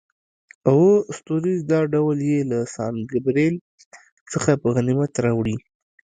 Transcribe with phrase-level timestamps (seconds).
[0.69, 3.55] اووه ستوریز، دا ټول یې له سان ګبرېل
[4.31, 5.55] څخه په غنیمت راوړي.